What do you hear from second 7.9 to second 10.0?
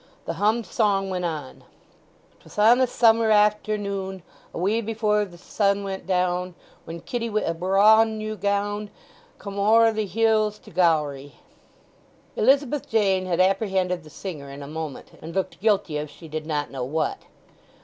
n—w g—wn C—me ow're